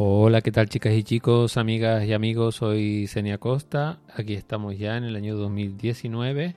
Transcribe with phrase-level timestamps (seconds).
[0.00, 2.54] Hola, ¿qué tal chicas y chicos, amigas y amigos?
[2.54, 3.98] Soy Senia Costa.
[4.14, 6.54] Aquí estamos ya en el año 2019,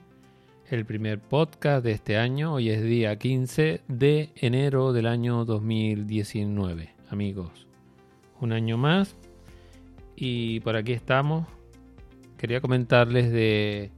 [0.70, 2.54] el primer podcast de este año.
[2.54, 7.66] Hoy es día 15 de enero del año 2019, amigos.
[8.40, 9.16] Un año más
[10.14, 11.48] y por aquí estamos.
[12.38, 13.90] Quería comentarles de,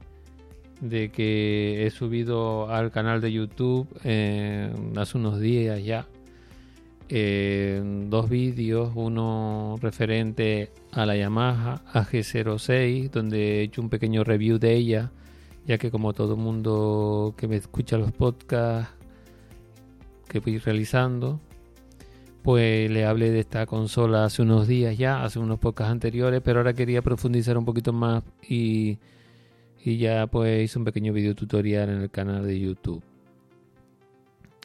[0.81, 6.07] de que he subido al canal de YouTube eh, hace unos días ya
[7.07, 14.73] dos vídeos, uno referente a la Yamaha AG06, donde he hecho un pequeño review de
[14.73, 15.11] ella,
[15.67, 18.93] ya que como todo mundo que me escucha los podcasts
[20.27, 21.39] que voy realizando,
[22.41, 26.59] pues le hablé de esta consola hace unos días ya, hace unos podcasts anteriores, pero
[26.59, 28.97] ahora quería profundizar un poquito más y,
[29.83, 33.03] y ya pues hice un pequeño video tutorial en el canal de YouTube.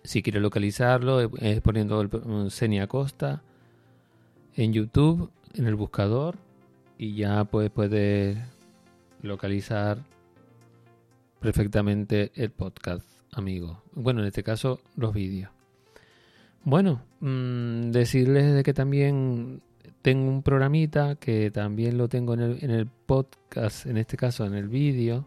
[0.03, 3.43] Si quiere localizarlo, es eh, poniendo el Senia Costa
[4.57, 6.37] en YouTube, en el buscador,
[6.99, 8.37] y ya pues puede
[9.23, 10.05] localizar
[11.41, 13.83] perfectamente el podcast, amigo.
[13.95, 15.51] Bueno, en este caso, los vídeos.
[16.63, 19.63] Bueno, mm, decirles de que también
[20.03, 24.45] tengo un programita que también lo tengo en el, en el podcast, en este caso
[24.45, 25.27] en el vídeo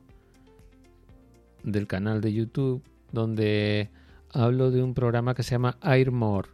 [1.63, 3.89] del canal de YouTube, donde
[4.33, 6.49] hablo de un programa que se llama AirMore.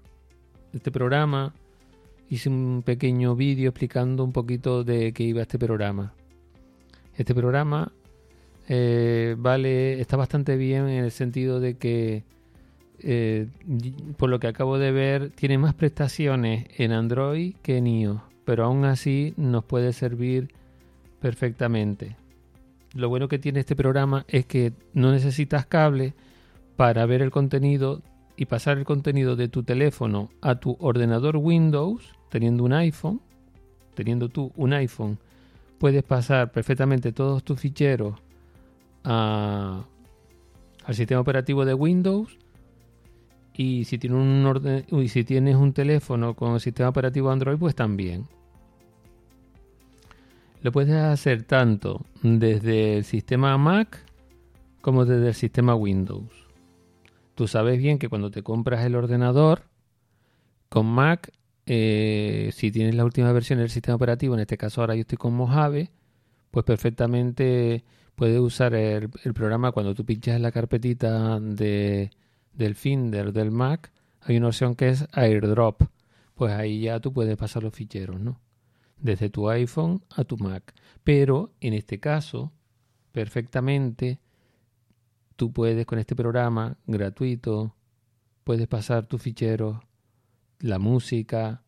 [0.74, 1.54] Este programa
[2.30, 6.14] hice un pequeño vídeo explicando un poquito de qué iba este programa.
[7.18, 7.92] Este programa
[8.68, 12.24] eh, vale, está bastante bien en el sentido de que,
[13.00, 13.48] eh,
[14.18, 18.66] por lo que acabo de ver, tiene más prestaciones en Android que en iOS, pero
[18.66, 20.54] aún así nos puede servir
[21.20, 22.16] perfectamente.
[22.94, 26.14] Lo bueno que tiene este programa es que no necesitas cable,
[26.80, 28.02] para ver el contenido
[28.38, 33.20] y pasar el contenido de tu teléfono a tu ordenador Windows, teniendo un iPhone,
[33.96, 35.20] teniendo tú un iPhone,
[35.78, 38.16] puedes pasar perfectamente todos tus ficheros
[39.04, 39.84] al
[40.92, 42.38] sistema operativo de Windows
[43.54, 47.58] y si, tienes un orden, y si tienes un teléfono con el sistema operativo Android,
[47.58, 48.24] pues también.
[50.62, 54.02] Lo puedes hacer tanto desde el sistema Mac
[54.80, 56.49] como desde el sistema Windows.
[57.40, 59.62] Tú sabes bien que cuando te compras el ordenador
[60.68, 61.32] con Mac,
[61.66, 65.18] eh, si tienes la última versión del sistema operativo, en este caso ahora yo estoy
[65.18, 65.90] con Mojave,
[66.52, 67.86] pues perfectamente
[68.16, 72.12] puedes usar el, programa cuando tú pinchas en la carpetita de,
[72.52, 73.90] del Finder del Mac,
[74.20, 75.84] hay una opción que es AirDrop.
[76.36, 78.38] Pues ahí ya tú puedes pasar los ficheros, ¿no?
[78.98, 80.74] Desde tu iPhone a tu Mac.
[81.06, 82.52] Pero en este caso,
[83.14, 84.20] perfectamente
[85.40, 87.74] tú puedes con este programa gratuito,
[88.44, 89.78] puedes pasar tus ficheros,
[90.60, 91.64] la música,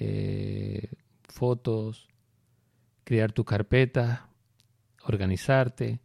[0.00, 0.88] eh,
[1.28, 2.08] fotos,
[3.04, 4.22] crear tus carpetas,
[5.04, 6.00] organizarte,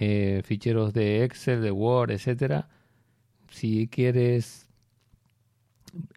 [0.00, 2.68] eh, ficheros de Excel, de Word, etcétera.
[3.48, 4.68] Si quieres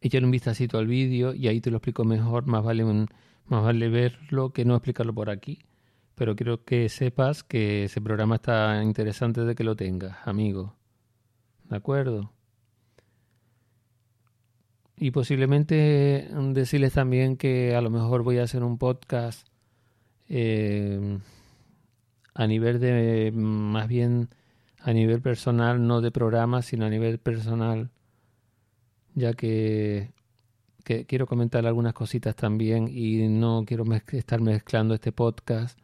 [0.01, 3.87] echar un vistacito al vídeo y ahí te lo explico mejor, más vale más vale
[3.89, 5.59] verlo que no explicarlo por aquí
[6.17, 10.75] pero quiero que sepas que ese programa está interesante de que lo tengas, amigo.
[11.69, 12.33] ¿De acuerdo?
[14.97, 19.47] Y posiblemente decirles también que a lo mejor voy a hacer un podcast
[20.27, 21.19] eh,
[22.33, 24.29] a nivel de, más bien
[24.79, 27.91] a nivel personal, no de programa, sino a nivel personal,
[29.13, 30.09] ya que
[30.83, 35.77] que quiero comentar algunas cositas también y no quiero estar mezclando este podcast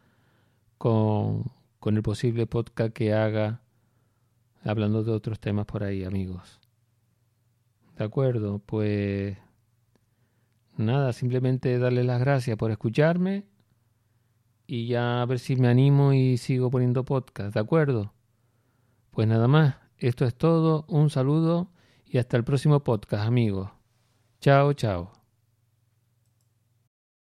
[0.84, 1.44] con,
[1.80, 3.62] con el posible podcast que haga
[4.62, 6.60] hablando de otros temas por ahí, amigos.
[7.96, 8.58] ¿De acuerdo?
[8.58, 9.38] Pues
[10.76, 13.46] nada, simplemente darles las gracias por escucharme
[14.66, 18.12] y ya a ver si me animo y sigo poniendo podcast, ¿de acuerdo?
[19.10, 21.70] Pues nada más, esto es todo, un saludo
[22.04, 23.70] y hasta el próximo podcast, amigos.
[24.38, 25.23] Chao, chao.